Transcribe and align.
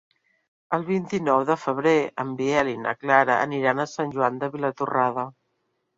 El 0.77 0.85
vint-i-nou 0.85 1.43
de 1.49 1.57
febrer 1.65 1.93
en 2.25 2.33
Biel 2.39 2.71
i 2.71 2.75
na 2.87 2.95
Clara 3.03 3.35
aniran 3.51 3.85
a 3.85 3.89
Sant 3.95 4.17
Joan 4.17 4.41
de 4.45 4.51
Vilatorrada. 4.57 5.27